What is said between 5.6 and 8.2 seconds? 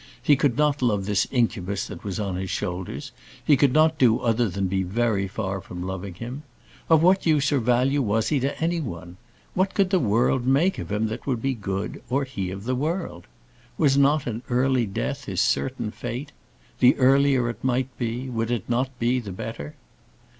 from loving him. Of what use or value